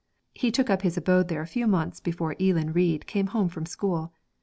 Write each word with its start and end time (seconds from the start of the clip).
He 0.33 0.49
took 0.49 0.71
up 0.71 0.81
his 0.81 0.97
abode 0.97 1.27
there 1.27 1.43
a 1.43 1.45
few 1.45 1.67
months 1.67 1.99
before 1.99 2.33
Eelan 2.39 2.73
Reid 2.73 3.05
came 3.05 3.27
home 3.27 3.49
from 3.49 3.67
school. 3.67 4.11